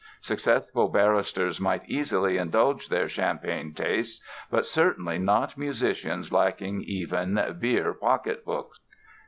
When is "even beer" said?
6.81-7.93